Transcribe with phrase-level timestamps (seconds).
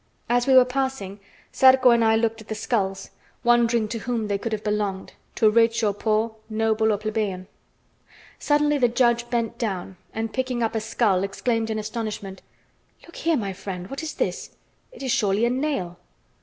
[0.27, 1.19] As we were passing,
[1.53, 3.11] Zarco and I looked at the skulls,
[3.43, 7.45] wondering to whom they could have belonged, to rich or poor, noble or plebeian.
[8.39, 12.41] Suddenly the judge bent down, and picking up a skull, exclaimed in astonishment:
[13.05, 14.49] "Look here, my friend, what is this?
[14.91, 15.99] It is surely a nail!"